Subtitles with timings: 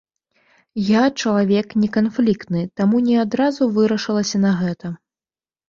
[0.87, 4.87] Я чалавек неканфліктны, таму ні адразу вырашылася на гэта.